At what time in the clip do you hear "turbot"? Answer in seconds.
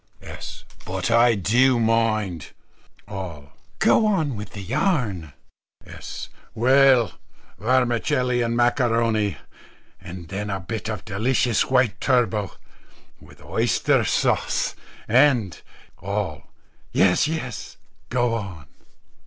12.01-12.49